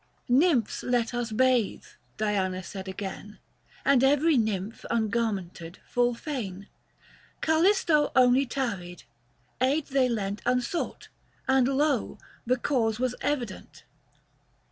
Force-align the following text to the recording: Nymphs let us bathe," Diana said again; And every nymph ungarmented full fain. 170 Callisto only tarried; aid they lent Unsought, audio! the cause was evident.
Nymphs 0.29 0.81
let 0.81 1.13
us 1.13 1.31
bathe," 1.31 1.85
Diana 2.17 2.63
said 2.63 2.87
again; 2.87 3.37
And 3.85 4.03
every 4.03 4.35
nymph 4.35 4.83
ungarmented 4.89 5.77
full 5.87 6.15
fain. 6.15 6.67
170 7.45 7.45
Callisto 7.45 8.11
only 8.15 8.47
tarried; 8.47 9.03
aid 9.61 9.85
they 9.89 10.09
lent 10.09 10.41
Unsought, 10.43 11.09
audio! 11.47 12.17
the 12.47 12.57
cause 12.57 12.99
was 12.99 13.13
evident. 13.21 13.83